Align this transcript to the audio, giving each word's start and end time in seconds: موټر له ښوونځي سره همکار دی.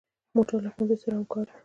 موټر 0.35 0.57
له 0.65 0.69
ښوونځي 0.73 0.95
سره 1.03 1.13
همکار 1.19 1.45
دی. 1.49 1.53